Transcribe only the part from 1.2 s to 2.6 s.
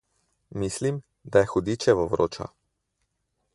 da je hudičevo vroča.